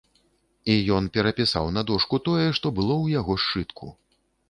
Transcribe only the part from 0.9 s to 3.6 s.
ён перапісаў на дошку тое, што было ў яго